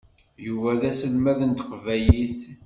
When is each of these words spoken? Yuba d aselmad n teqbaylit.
Yuba 0.45 0.71
d 0.79 0.81
aselmad 0.89 1.39
n 1.49 1.51
teqbaylit. 1.59 2.37